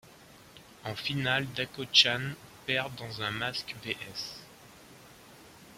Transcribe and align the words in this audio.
En 0.83 0.95
finale, 0.95 1.45
Dakko 1.55 1.83
Chan 1.93 2.31
perd 2.65 2.95
dans 2.95 3.21
un 3.21 3.29
mask 3.29 3.75
vs. 3.85 4.41